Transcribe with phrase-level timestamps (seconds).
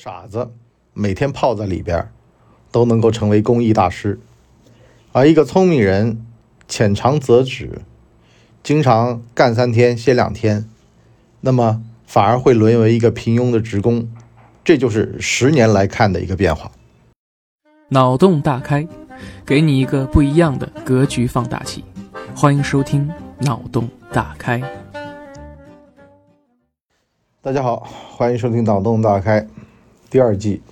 [0.00, 0.52] 傻子
[0.92, 2.08] 每天泡在里边，
[2.70, 4.16] 都能够成为公益大师；
[5.10, 6.24] 而一个聪明人，
[6.68, 7.80] 浅尝辄止，
[8.62, 10.68] 经常干三天歇两天，
[11.40, 14.08] 那么反而会沦为一个平庸的职工。
[14.62, 16.70] 这就是十年来看的一个变化。
[17.88, 18.86] 脑洞大开，
[19.44, 21.84] 给你一个不一样的格局放大器。
[22.36, 23.08] 欢迎收听
[23.44, 24.60] 《脑洞大开》。
[27.42, 27.78] 大家好，
[28.16, 29.40] 欢迎收听《脑洞大开》
[30.10, 30.62] 第二季，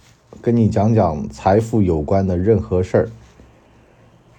[0.41, 3.11] 跟你讲讲财富有关的任何事儿。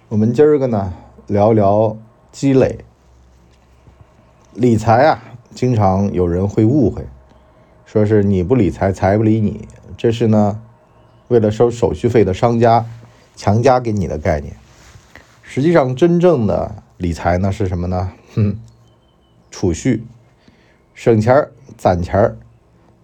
[0.08, 0.92] 我们今儿个呢，
[1.28, 1.96] 聊聊
[2.32, 2.80] 积累。
[4.54, 5.22] 理财啊，
[5.54, 7.06] 经常有人会误会，
[7.86, 10.60] 说是你不理财，财不理你，这是呢，
[11.28, 12.84] 为了收手续费的商家
[13.36, 14.56] 强加给你的概念。
[15.42, 18.10] 实际上，真正的理财呢是什么呢？
[18.34, 18.58] 哼，
[19.52, 20.02] 储蓄，
[20.92, 21.52] 省钱儿。
[21.76, 22.36] 攒钱儿，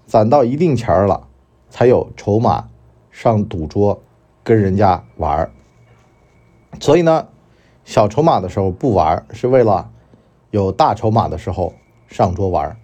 [0.04, 1.28] 攒到一定钱儿了，
[1.74, 2.68] 才有筹码
[3.10, 4.00] 上赌桌
[4.44, 5.50] 跟人家玩儿。
[6.78, 7.26] 所以呢，
[7.84, 9.90] 小筹码的时候不玩儿，是为了
[10.52, 11.74] 有大筹码的时候
[12.06, 12.76] 上桌玩儿。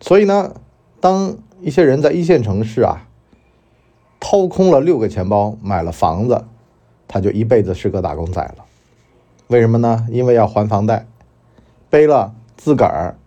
[0.00, 0.54] 所以呢，
[0.98, 3.06] 当一些人在一线城市啊，
[4.18, 6.46] 掏空了六个钱包买了房子，
[7.06, 8.64] 他就一辈子是个打工仔了。
[9.48, 10.06] 为什么呢？
[10.10, 11.06] 因为要还房贷，
[11.90, 13.18] 背了自个儿。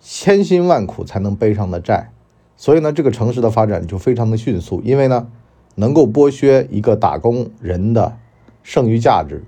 [0.00, 2.12] 千辛万苦才能背上的债，
[2.60, 5.28] 所以呢，这个城市的发展就非常的迅速，因为呢，
[5.76, 8.18] 能够剥削一个打工人的
[8.62, 9.42] 剩余价值，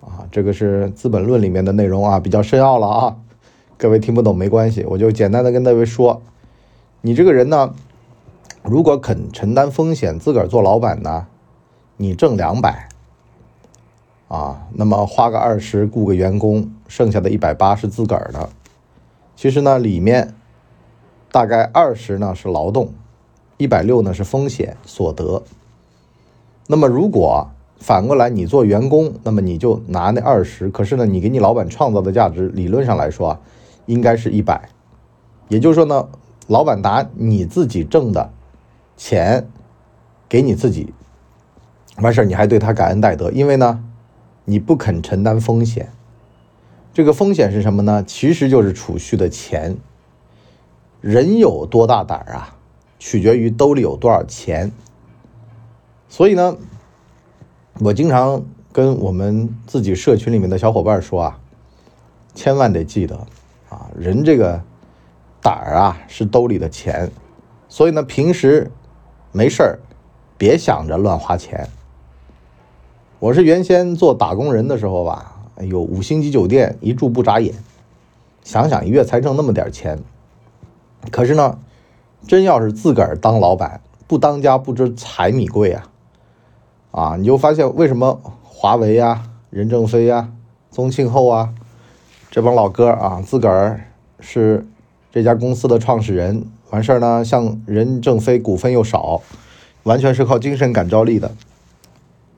[0.00, 3.16] 啊，这个是《资本论》里面的内容啊，比较深奥了啊，
[3.76, 6.22] 各位听不懂没关系，我就简单的跟各位说，
[7.02, 7.74] 你这个人呢，
[8.62, 11.26] 如果肯承担风险，自个儿做老板呢，
[11.98, 12.88] 你挣两百，
[14.28, 18.48] 啊，那么花个二十雇个员工，剩下的一百八是自个儿的。
[19.36, 20.32] 其实呢，里面
[21.32, 22.92] 大概二十呢是劳动，
[23.56, 25.42] 一百六呢是风险所得。
[26.66, 33.40] 那么如果反过来你做员工，那么你就拿那二十，可是呢，你给你老板创造的价值，理论上来说啊，
[33.86, 34.68] 应该是一百。
[35.48, 36.08] 也就是说呢，
[36.46, 38.30] 老板拿你自己挣的
[38.96, 39.48] 钱
[40.28, 40.92] 给你自己，
[41.98, 43.82] 完事儿你还对他感恩戴德，因为呢，
[44.44, 45.90] 你不肯承担风险。
[46.92, 48.04] 这个风险是什么呢？
[48.06, 49.76] 其实就是储蓄的钱。
[51.00, 52.56] 人有多大胆儿啊，
[52.98, 54.70] 取决于兜里有多少钱。
[56.08, 56.56] 所以呢，
[57.78, 61.40] 我经常跟我们自己社群里面的小伙伴说啊，
[62.34, 63.16] 千万得记得
[63.68, 64.62] 啊，人这个
[65.40, 67.10] 胆儿啊是兜里的钱。
[67.68, 68.70] 所以呢，平时
[69.32, 69.78] 没事儿
[70.36, 71.68] 别想着乱花钱。
[73.18, 75.36] 我是原先做打工人的时候吧。
[75.56, 77.54] 哎呦，五星级酒店一住不眨眼，
[78.42, 79.98] 想想一月才挣那么点钱，
[81.10, 81.58] 可是呢，
[82.26, 85.90] 真要是自个儿当老板，不当家不知柴米贵啊！
[86.90, 90.30] 啊，你就发现为什么华为呀、任正非呀、
[90.70, 91.54] 宗庆后啊
[92.30, 93.80] 这帮老哥啊，自个儿
[94.20, 94.66] 是
[95.10, 99.22] 这家公司的创始人，完事儿呢，像任正非股份又少，
[99.84, 101.32] 完全是靠精神感召力的，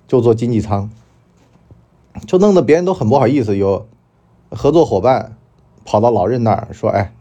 [0.07, 0.91] 就做经济舱。
[2.27, 3.87] 就弄得别人都很不好意思，有
[4.51, 5.35] 合作伙伴
[5.85, 7.13] 跑到老任那儿说：“哎，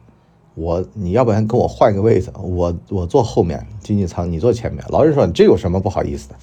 [0.54, 6.36] 我你要不然跟我换一个位子，我我坐后面经济舱，你坐前面。”老任说：“你这有什么不好意思的？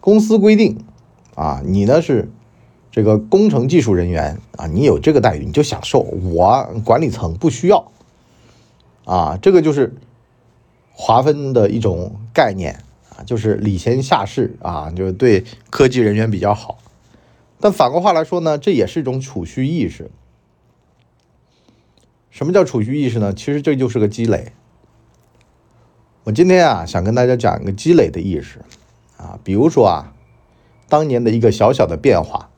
[0.00, 0.84] 公司规定
[1.36, 2.28] 啊，你呢是
[2.90, 7.92] 这个工程技术人员啊，你有这个待遇你就享受，我管理层不需要
[9.04, 9.38] 啊。
[9.40, 9.94] 这个就是
[10.92, 12.80] 划分的一种概念
[13.16, 16.78] 啊，就是礼贤下士啊，就是对科技人员比较好。”
[17.60, 20.10] 但反过话来说呢，这也是一种储蓄意识。
[22.32, 23.34] 什么叫储蓄意识呢？
[23.34, 24.52] 其实这就是个积累。
[26.24, 28.60] 我今天啊，想跟大家讲一个积累的意识
[29.18, 30.14] 啊，比如说啊，
[30.88, 32.48] 当年的一个小小的变化，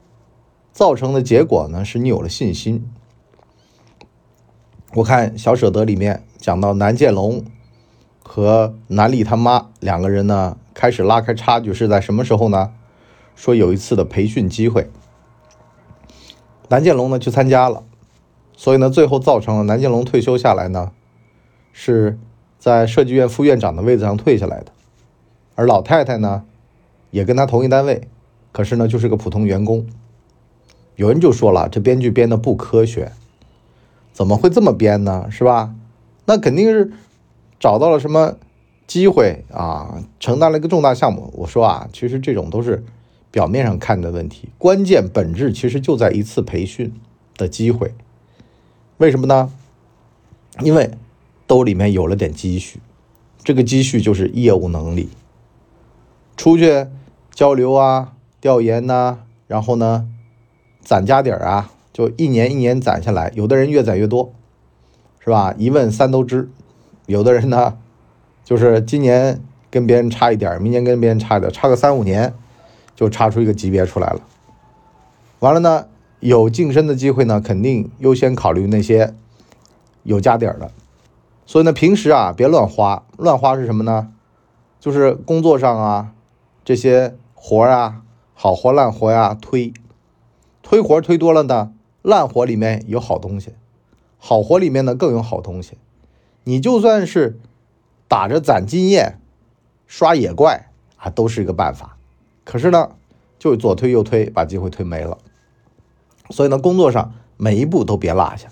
[0.72, 2.88] 造成的结果呢，是你有了信心。
[4.92, 7.44] 我看《小舍得》里面讲到南建龙
[8.22, 12.72] 和南丽他妈两个人呢，开始拉开差距是在什么时候呢？
[13.34, 14.88] 说有一次的培训机会，
[16.68, 17.82] 南建龙呢去参加了，
[18.56, 20.92] 所以呢最后造成了南京龙退休下来呢，
[21.72, 22.18] 是
[22.58, 24.66] 在设计院副院长的位子上退下来的，
[25.54, 26.44] 而老太太呢
[27.10, 28.08] 也跟他同一单位，
[28.52, 29.86] 可是呢就是个普通员工。
[30.96, 33.12] 有人就说了，这编剧编的不科学，
[34.12, 35.26] 怎么会这么编呢？
[35.30, 35.74] 是吧？
[36.26, 36.92] 那肯定是
[37.58, 38.36] 找到了什么
[38.86, 41.32] 机会啊，承担了一个重大项目。
[41.36, 42.84] 我说啊，其实这种都是。
[43.34, 46.92] 表面上看的问题，关键本质其实就在一次培训
[47.36, 47.92] 的机会。
[48.98, 49.50] 为什么呢？
[50.60, 50.92] 因为
[51.46, 52.78] 兜里面有了点积蓄，
[53.42, 55.08] 这个积蓄就是业务能力。
[56.36, 56.86] 出去
[57.32, 59.18] 交流啊、调研呐、
[59.48, 60.08] 然后呢
[60.80, 64.32] 攒家底儿啊，就一年一年攒下来，有的人越攒越多，
[65.18, 65.54] 是吧？
[65.58, 66.48] 一问三都知。
[67.06, 67.76] 有的人呢，
[68.44, 72.32] 就是今年跟别人差一点儿，明年跟别人差一点儿，差个三五年，
[72.94, 74.20] 就差出一个级别出来了。
[75.40, 75.88] 完了呢，
[76.26, 79.12] 有晋升的机会呢，肯定优先考虑那些
[80.04, 80.70] 有家底儿的。
[81.44, 84.10] 所以呢，平时啊别乱花，乱花是什么呢？
[84.80, 86.14] 就是工作上啊
[86.64, 88.00] 这些活儿啊，
[88.32, 89.74] 好活烂活呀推，
[90.62, 93.52] 推活推多了呢，烂活里面有好东西，
[94.16, 95.76] 好活里面呢更有好东西。
[96.44, 97.38] 你就算是
[98.08, 99.20] 打着攒经验、
[99.86, 101.98] 刷野怪啊，都是一个办法。
[102.44, 102.92] 可是呢，
[103.38, 105.18] 就左推右推，把机会推没了。
[106.30, 108.48] 所以呢，工作上每一步都别落下，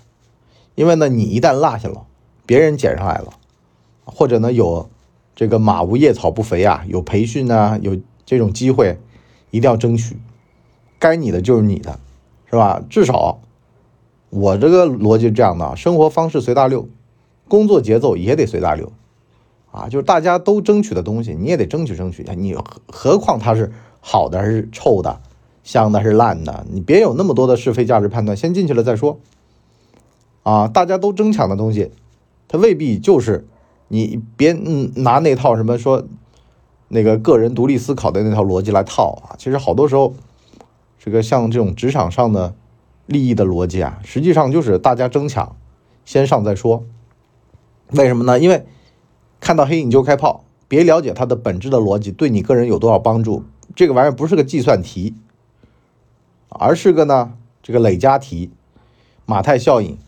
[0.75, 2.07] 因为呢，你一旦落下了，
[2.47, 3.33] 别人捡上来了，
[4.05, 4.89] 或者呢有
[5.35, 8.99] 这个马无夜草不肥啊，有培训啊，有这种机会，
[9.51, 10.17] 一定要争取。
[10.99, 11.99] 该你的就是你的，
[12.51, 12.83] 是吧？
[12.89, 13.41] 至少
[14.31, 16.89] 我这个逻辑是这样的：生活方式随大流。
[17.49, 18.93] 工作节奏也得随大流，
[19.71, 22.25] 啊，就是大家都争取的东西，你也得争取争取。
[22.39, 25.21] 你何何况它是好的还是臭的，
[25.63, 29.19] 香的是烂的，你别有那么多的是非价值判断，先进去了再说。
[30.43, 31.93] 啊，大家都争抢的东西，
[32.49, 33.47] 它未必就是
[33.89, 34.53] 你别
[34.97, 36.05] 拿那套什么说
[36.89, 39.37] 那个个人独立思考的那套逻辑来套啊。
[39.39, 40.15] 其实好多时候，
[40.99, 42.55] 这个像这种职场上的
[43.07, 45.55] 利益的逻辑啊，实际上就是大家争抢，
[46.05, 46.85] 先上再说。
[47.93, 48.41] 为什么呢？
[48.41, 48.67] 因为
[49.39, 53.45] 看到黑影就开炮，别了解它的本质的逻辑，对你个人有多少帮助？
[53.77, 55.15] 这个玩意儿不是个计算题，
[56.59, 58.51] 而是个呢这个累加题，
[59.27, 59.99] 马太效应。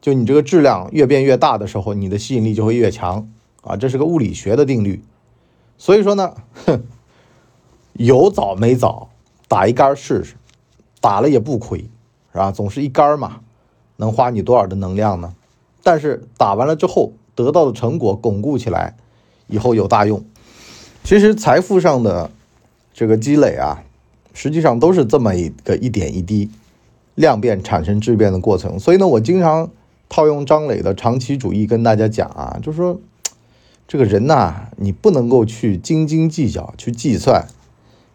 [0.00, 3.28] 就你这个质量越变越大的时候，你的吸引力就会越强
[3.62, 5.02] 啊，这是个物理学的定律。
[5.78, 6.34] 所以说呢，
[6.66, 6.82] 哼，
[7.94, 9.10] 有早没早，
[9.48, 10.34] 打一杆试试，
[11.00, 11.80] 打了也不亏，
[12.32, 12.52] 是吧？
[12.52, 13.40] 总是一杆嘛，
[13.96, 15.34] 能花你多少的能量呢？
[15.82, 17.12] 但是打完了之后。
[17.36, 18.94] 得到的成果巩固起来，
[19.48, 20.24] 以后有大用。
[21.02, 22.30] 其实财富上的
[22.92, 23.82] 这个积累啊，
[24.34, 26.50] 实际上都是这么一个一点一滴
[27.14, 28.78] 量变产生质变的过程。
[28.78, 29.70] 所以呢，我经常
[30.10, 33.00] 套用张磊的长期主义跟大家讲啊，就是说
[33.88, 37.46] 这个人呐，你不能够去斤斤计较去计算，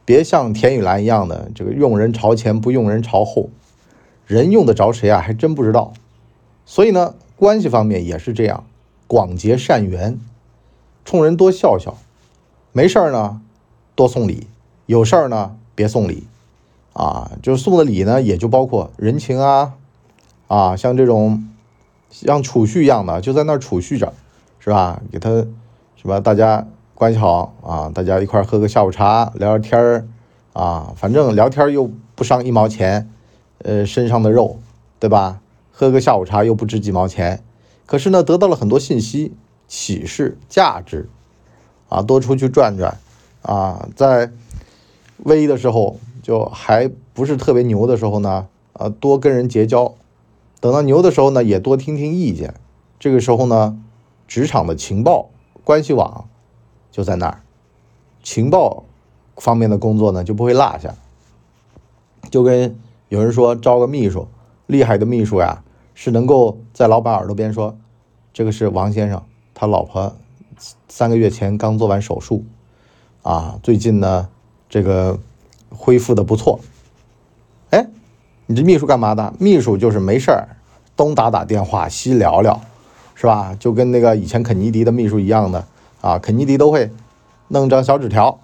[0.05, 3.49] 别像田雨岚一样的这个用人朝前不用人朝后，
[4.27, 5.93] 人用得着谁啊，还真不知道。
[6.65, 8.65] 所以呢，关系方面也是这样。
[9.07, 10.19] 广结善缘，
[11.03, 11.97] 冲人多笑笑，
[12.71, 13.41] 没事儿呢，
[13.95, 14.45] 多送礼；
[14.85, 16.27] 有事儿呢，别送礼。
[16.91, 19.75] 啊，就是送的礼呢，也就包括人情啊，
[20.47, 21.47] 啊，像这种
[22.09, 24.11] 像储蓄一样的，就在那儿储蓄着，
[24.59, 25.01] 是吧？
[25.09, 25.29] 给他，
[25.95, 26.19] 是吧？
[26.19, 30.07] 大家关系好啊，大家一块喝个下午茶，聊聊天儿
[30.51, 33.09] 啊，反正聊天又不伤一毛钱，
[33.59, 34.59] 呃，身上的肉，
[34.99, 35.39] 对吧？
[35.71, 37.41] 喝个下午茶又不值几毛钱。
[37.85, 39.33] 可是呢，得到了很多信息、
[39.69, 41.07] 启示、价值，
[41.87, 42.97] 啊，多出去转转，
[43.41, 44.31] 啊，在
[45.23, 49.93] 危的时候就还不是特别牛的时候呢，啊，多跟人结交，
[50.59, 52.53] 等到牛的时候呢，也多听听意见。
[52.99, 53.79] 这个时候呢，
[54.27, 55.29] 职场的情报
[55.63, 56.27] 关系网
[56.91, 57.41] 就在那儿，
[58.23, 58.83] 情报
[59.37, 60.95] 方面的工作呢就不会落下。
[62.29, 64.27] 就跟有人说招个秘书，
[64.67, 65.63] 厉害的秘书呀。
[66.01, 67.75] 是能够在老板耳朵边说，
[68.31, 69.21] 这个是王先生，
[69.53, 70.15] 他老婆
[70.87, 72.45] 三个月前刚做完手术，
[73.21, 74.29] 啊，最近呢
[74.69, 75.19] 这个
[75.69, 76.59] 恢复的不错。
[77.71, 77.87] 哎，
[78.45, 79.33] 你这秘书干嘛的？
[79.39, 80.47] 秘书就是没事儿，
[80.95, 82.61] 东打打电话，西聊聊，
[83.15, 83.55] 是吧？
[83.59, 85.65] 就跟那个以前肯尼迪的秘书一样的
[86.01, 86.89] 啊，肯尼迪都会
[87.49, 88.39] 弄张小纸条，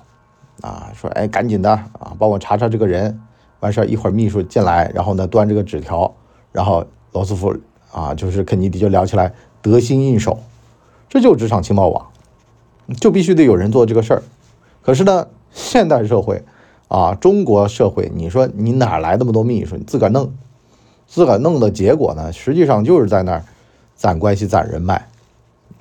[0.61, 3.21] 啊，说哎赶紧的啊，帮我查查这个人。
[3.61, 6.13] 完事儿一会儿秘书进来，然后呢端这个纸条，
[6.51, 6.85] 然后。
[7.15, 7.55] 罗斯福
[7.93, 10.37] 啊，就是肯尼迪就聊起来得心应手，
[11.07, 12.07] 这就是职场情报网，
[12.99, 14.21] 就必须得有人做这个事儿。
[14.81, 15.25] 可是呢，
[15.55, 16.43] 现代社会
[16.89, 19.77] 啊，中国社会，你说你哪来那么多秘书？
[19.77, 20.31] 你自个儿弄，
[21.07, 23.43] 自个儿弄的结果呢，实际上就是在那儿
[23.95, 25.07] 攒关系、攒人脉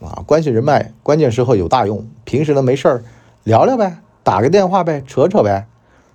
[0.00, 2.06] 啊，关系人脉，关键时候有大用。
[2.22, 3.04] 平时呢没事儿
[3.42, 5.66] 聊聊呗，打个电话呗，扯扯呗，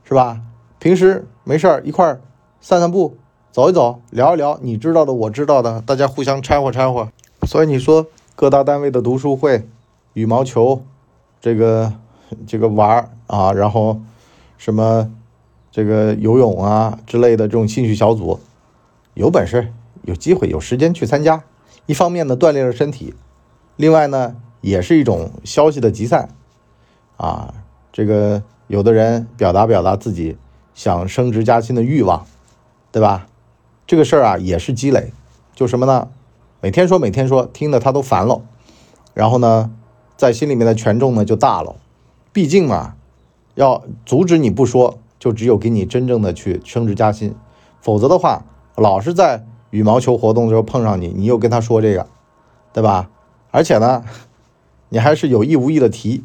[0.06, 0.42] 是吧？
[0.80, 2.22] 平时没事儿一块儿
[2.62, 3.18] 散散步。
[3.52, 7.10] 走一走，聊一聊，你知道的，我知道的，大家互相掺和掺和。
[7.48, 9.68] 所以你说各大单位的读书会、
[10.14, 10.84] 羽毛球，
[11.42, 11.92] 这个
[12.46, 14.02] 这个玩儿啊，然后
[14.58, 15.12] 什么
[15.70, 18.40] 这个游泳啊之类的这种兴趣小组，
[19.14, 19.72] 有本事、
[20.02, 21.44] 有机会、有时间去参加。
[21.86, 23.14] 一方面呢，锻炼了身体；
[23.76, 26.30] 另外呢，也是一种消息的集散
[27.18, 27.54] 啊。
[27.94, 30.36] 这个有的人表达表达自己
[30.74, 32.26] 想升职加薪的欲望，
[32.92, 33.28] 对吧？
[33.86, 35.14] 这个事儿啊也是积累，
[35.54, 36.08] 就什么呢？
[36.62, 38.42] 每天说每天说，听得他都烦了，
[39.14, 39.72] 然后呢，
[40.18, 41.76] 在心里面的权重呢就大了。
[42.32, 42.96] 毕竟嘛，
[43.60, 47.36] 要阻止你不说，就只有给你真正的去升职加薪，
[47.82, 48.46] 否则的话，
[48.78, 52.08] 老是在羽毛球活动的时候碰上你，你又跟他说这个，
[52.72, 53.10] 对吧？
[53.52, 54.06] 而且呢，
[54.88, 56.24] 你还是有意无意的提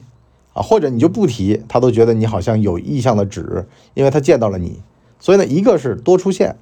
[0.53, 4.81] 啊，或者你就不提，他都觉得你好像有意向的指，因为他见到了你。
[5.19, 6.57] 所以呢，一个是多出现，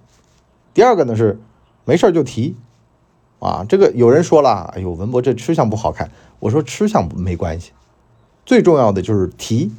[0.73, 1.39] 第二个呢是
[1.85, 2.57] 没事就提。
[3.41, 6.11] 啊，这个有人说了，哎呦，文博这吃相不好看。
[6.39, 7.73] 我说吃相没关系，
[8.47, 9.71] 最重要的就是提，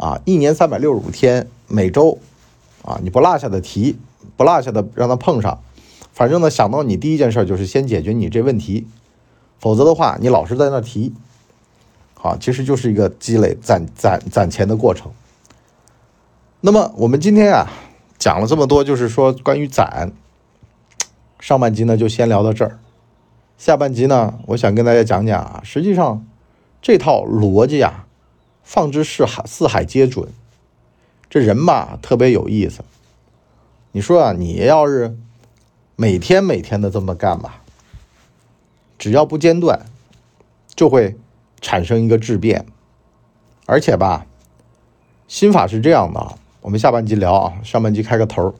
[0.00, 2.18] 啊，一年三百六十五天，每周，
[2.82, 3.98] 啊，你不落下的提，
[4.34, 5.60] 不落下的让他碰上。
[6.14, 8.86] 反正呢，想到你第一件事就是先解决你这问题，
[9.58, 11.12] 否则的话，你老是在那提，
[12.14, 15.12] 好，其实就是一个积累攒攒攒钱的过程。
[16.62, 17.66] 那么我们今天啊
[18.18, 20.12] 讲了这么多，就是说关于攒，
[21.40, 22.78] 上半集呢就先聊到这儿。
[23.58, 26.26] 下半集呢，我想跟大家讲讲啊，实际上
[26.80, 28.06] 这套逻辑啊，
[28.70, 30.28] 放之四海四海皆准。
[31.28, 32.84] 这人吧，特别有意思。
[33.90, 35.18] 你说啊，你要是
[35.96, 37.62] 每天每天的这么干吧，
[38.96, 39.86] 只要不间断，
[40.76, 41.16] 就会
[41.60, 42.64] 产生一个质变。
[43.66, 44.24] 而且吧，
[45.26, 48.54] 心法是这样的，我们下半集聊啊，上半集开个头。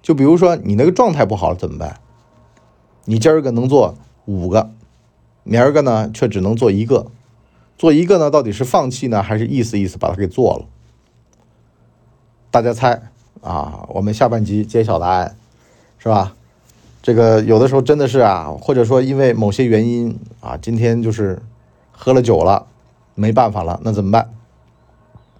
[0.00, 2.00] 就比如说你那个状态不好了怎么办？
[3.04, 3.94] 你今儿个能做。
[4.24, 4.70] 五个，
[5.42, 7.10] 明儿个呢却只能做一个，
[7.80, 10.66] 做一个呢到底是放弃呢还是意思意思把它给做了？
[12.50, 13.00] 大家猜
[13.40, 13.86] 啊？
[13.88, 15.34] 我们下半集揭晓答案，
[15.98, 16.34] 是吧？
[17.00, 21.40] 这个有的时候真的是啊，或者说因为某些原因啊，今天就是
[21.90, 22.66] 喝了酒了，
[23.14, 24.28] 没办法了，那怎么办？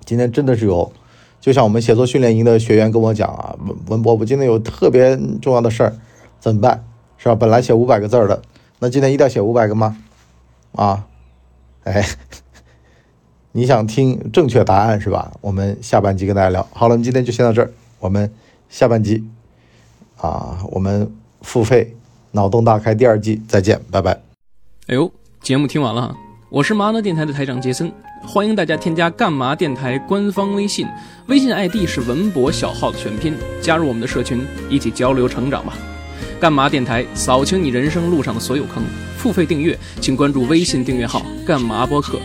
[0.07, 0.91] 今天真的是有，
[1.43, 5.93] 就像我们写作训练营的学员跟我讲啊，文文博，我今天有特别重要的事儿，
[6.41, 6.83] 怎么办？
[7.19, 7.35] 是吧？
[7.35, 8.41] 本来写五百个字儿的。
[8.79, 9.99] 那今天一定要写五百个吗？
[10.73, 11.07] 啊，
[11.85, 12.05] 哎，
[13.53, 15.33] 你想听正确答案是吧？
[15.41, 16.67] 我们下半集跟大家聊。
[16.73, 18.31] 好了，我们今天就先到这儿，我们
[18.69, 19.25] 下半集
[20.19, 21.11] 啊，我们
[21.43, 21.95] 付费
[22.33, 24.13] 脑洞大开第二季再见，拜拜。
[24.89, 25.11] 哎呦，
[25.43, 26.15] 节目听完了，
[26.51, 27.91] 我是麻辣电台的台长杰森，
[28.27, 30.87] 欢迎大家添加干嘛电台官方微信，
[31.29, 35.75] 微信 ID 是文博小号的全拼，加入我们的社群，一起交流成长吧。
[36.39, 38.83] 干嘛电台扫清你人生路上的所有坑，
[39.21, 42.19] 付费订阅请关注微信订阅号“干嘛播客”。